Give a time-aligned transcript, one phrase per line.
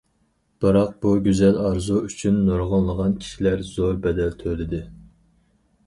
[0.63, 4.85] بىراق بۇ گۈزەل ئارزۇ ئۈچۈن نۇرغۇنلىغان كىشىلەر زور بەدەل تۆلىدى.